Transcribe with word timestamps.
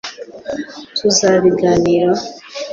tuzabiganiraho 0.97 2.21